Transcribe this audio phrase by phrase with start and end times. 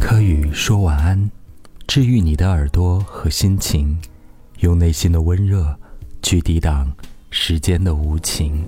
[0.00, 1.30] 柯宇说晚安，
[1.86, 3.96] 治愈你的耳朵和心情，
[4.60, 5.76] 用内心的温热
[6.22, 6.92] 去抵挡
[7.30, 8.64] 时间的无情。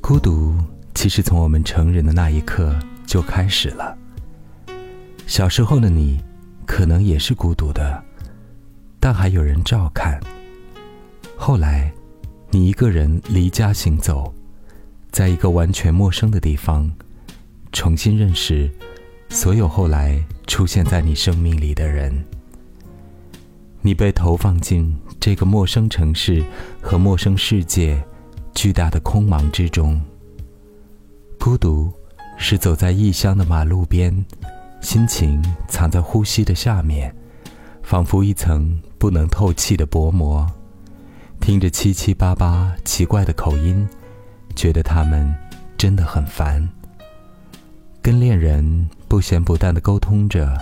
[0.00, 0.54] 孤独
[0.94, 3.96] 其实从我们成人的那一刻就开始了。
[5.26, 6.20] 小时候的你，
[6.64, 8.02] 可能也是孤独的，
[9.00, 10.20] 但还有人照看。
[11.36, 11.92] 后来，
[12.56, 14.32] 你一个人离家行走，
[15.10, 16.90] 在一个完全陌生的地方，
[17.70, 18.70] 重新认识
[19.28, 22.24] 所有后来出现在你生命里的人。
[23.82, 26.42] 你被投放进这个陌生城市
[26.80, 28.02] 和陌生世界。
[28.54, 30.00] 巨大的空茫之中，
[31.38, 31.92] 孤独
[32.38, 34.24] 是走在异乡的马路边，
[34.80, 37.14] 心情藏在呼吸的下面，
[37.82, 40.50] 仿佛一层不能透气的薄膜。
[41.46, 43.88] 听着七七八八奇怪的口音，
[44.56, 45.32] 觉得他们
[45.78, 46.68] 真的很烦。
[48.02, 50.58] 跟恋人不咸不淡的沟通着，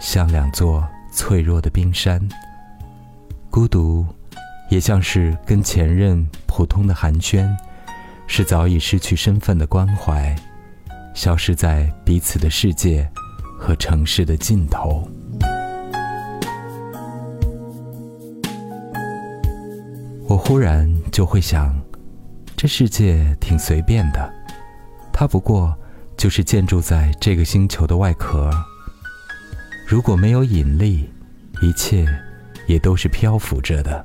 [0.00, 2.20] 像两座脆弱的冰山。
[3.48, 4.04] 孤独。
[4.70, 7.48] 也像是跟前任普通的寒暄，
[8.26, 10.34] 是早已失去身份的关怀，
[11.14, 13.08] 消失在彼此的世界
[13.56, 15.08] 和城市的尽头。
[20.48, 21.78] 忽然就会想，
[22.56, 24.32] 这世界挺随便的，
[25.12, 25.76] 它不过
[26.16, 28.50] 就是建筑在这个星球的外壳。
[29.86, 31.06] 如果没有引力，
[31.60, 32.08] 一切
[32.66, 34.02] 也都是漂浮着的。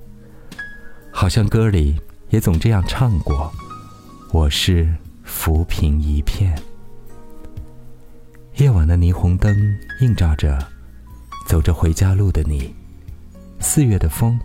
[1.14, 3.50] 好像歌里也总这样唱过
[4.34, 6.54] ：“我是浮萍一片。”
[8.60, 9.56] 夜晚的霓虹灯
[10.02, 10.60] 映照着
[11.48, 12.76] 走着回家路的你，
[13.62, 14.38] 四月的风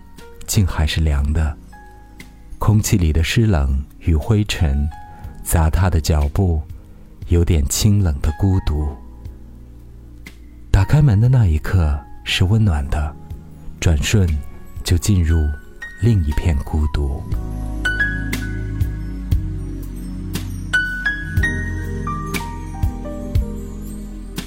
[0.47, 1.59] 竟还是凉的，
[2.59, 4.89] 空气里的湿冷与灰尘，
[5.43, 6.61] 砸踏的脚步，
[7.29, 8.89] 有点清冷的孤独。
[10.71, 13.15] 打开门的那一刻是温暖的，
[13.81, 14.29] 转瞬
[14.85, 15.39] 就进入。
[16.01, 17.21] 另一片孤独。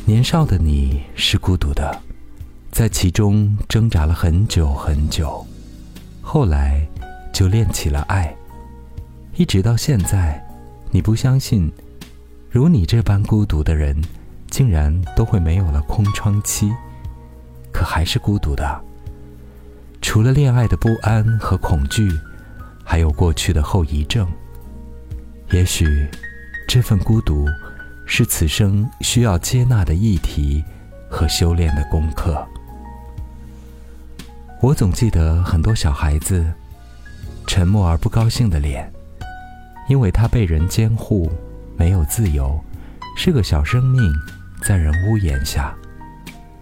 [0.06, 2.02] 年少的你是孤独的，
[2.72, 5.46] 在其中挣扎了很久很久，
[6.22, 6.88] 后来
[7.42, 8.32] 就练起了爱，
[9.36, 10.40] 一直到现在，
[10.92, 11.72] 你不相信，
[12.52, 14.00] 如你这般孤独的人，
[14.52, 16.72] 竟然都会没有了空窗期，
[17.72, 18.80] 可还是孤独的。
[20.04, 22.12] 除了恋爱的不安和恐惧，
[22.84, 24.28] 还有过去的后遗症。
[25.50, 26.08] 也许，
[26.68, 27.48] 这份孤独，
[28.06, 30.64] 是此生需要接纳的议题
[31.10, 32.48] 和修炼的功课。
[34.62, 36.46] 我总记得很多小孩子，
[37.48, 38.92] 沉默而不高兴的脸，
[39.90, 41.32] 因为他被人监护，
[41.78, 42.60] 没有自由，
[43.18, 44.12] 是个小生命，
[44.64, 45.76] 在人屋檐下，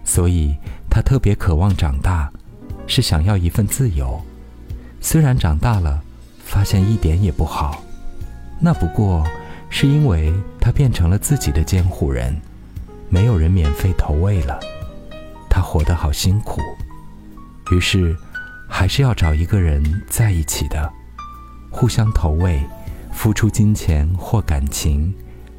[0.04, 0.56] 所以
[0.90, 2.30] 他特别渴望长大。
[2.86, 4.20] 是想要一份自由，
[5.00, 6.02] 虽然长大了，
[6.44, 7.84] 发现一点也不好，
[8.58, 9.24] 那不过
[9.68, 12.36] 是因为他变成了自己的监护人，
[13.08, 14.58] 没有人免费投喂了，
[15.48, 16.60] 他活得好辛苦，
[17.70, 18.16] 于是
[18.72, 20.90] 还是要找一个人在一起的，
[21.70, 22.62] 互相投喂，
[23.12, 25.12] 付出金钱或感情，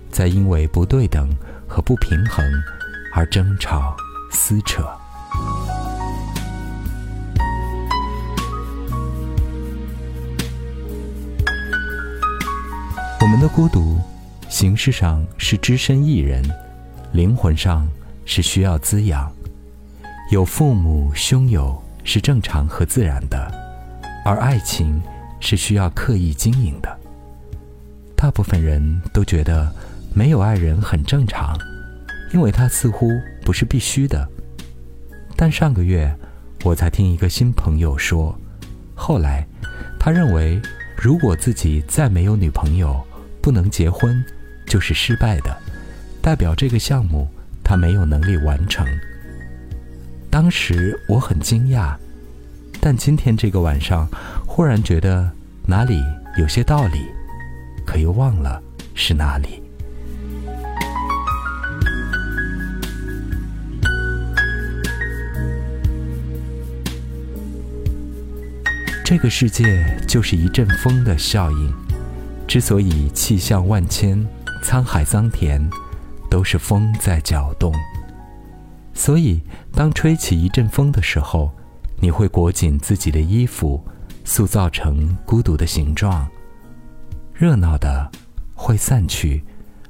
[0.10, 1.30] 再因为不对等
[1.68, 2.44] 和不平衡
[3.14, 3.96] 而争吵
[4.32, 4.84] 撕扯。
[13.20, 14.00] 我们的孤独，
[14.50, 16.44] 形式上是只身一人，
[17.12, 17.88] 灵魂上
[18.26, 19.32] 是需要滋养。
[20.32, 23.52] 有父母兄友是正常和自然的，
[24.26, 25.02] 而爱情
[25.40, 27.00] 是需要刻意经营的。
[28.16, 29.72] 大部分人都觉得
[30.14, 31.58] 没有爱人很正常，
[32.34, 33.10] 因为他似乎
[33.44, 34.28] 不是必须的。
[35.36, 36.16] 但上个月，
[36.64, 38.38] 我才听一个新朋友说，
[38.94, 39.48] 后来
[40.00, 40.62] 他认为，
[40.96, 43.04] 如果自己再没有女朋友，
[43.42, 44.24] 不能结婚，
[44.68, 45.58] 就是失败的，
[46.22, 47.28] 代表这个项目
[47.64, 48.86] 他没有能力完成。
[50.32, 51.94] 当时我很惊讶，
[52.80, 54.08] 但今天这个晚上，
[54.48, 55.30] 忽然觉得
[55.68, 56.02] 哪里
[56.38, 57.06] 有些道理，
[57.86, 58.64] 可又忘了
[58.96, 59.62] 是哪里。
[69.04, 71.74] 这个世界就是一阵风的效应。
[72.48, 74.26] 之所以气象万千、
[74.64, 75.70] 沧海桑田，
[76.30, 77.74] 都是风在搅动。
[79.04, 79.42] 所以，
[79.74, 81.52] 当吹起一阵风的时候，
[82.00, 83.84] 你会裹紧自己的衣服，
[84.24, 86.30] 塑造成孤独的形状。
[87.34, 88.08] 热闹的
[88.54, 89.44] 会散去，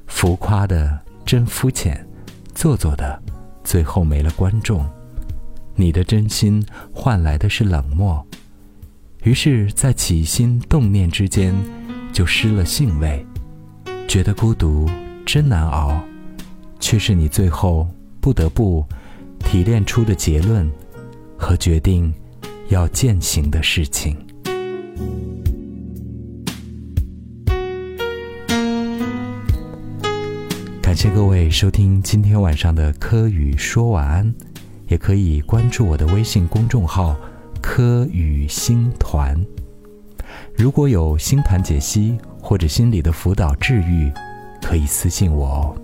[0.06, 2.08] 浮夸的真肤浅，
[2.54, 3.22] 做作的
[3.62, 4.82] 最后没了观众。
[5.74, 8.26] 你的真心换来的是冷漠，
[9.24, 11.54] 于是，在起心动念之间，
[12.14, 13.26] 就失了兴味，
[14.08, 14.88] 觉得孤独
[15.26, 16.02] 真难熬，
[16.80, 17.86] 却是你最后
[18.22, 18.82] 不得不
[19.42, 20.70] 提炼出的结论
[21.36, 22.12] 和决定
[22.68, 24.16] 要践行的事情。
[30.80, 34.34] 感谢各位收听今天晚上的柯宇说晚安，
[34.88, 37.16] 也可以关注我的微信公众号
[37.62, 39.34] “柯宇星团”。
[40.54, 44.12] 如果有星盘解析或者心理的辅导治愈，
[44.60, 45.76] 可以私信我哦。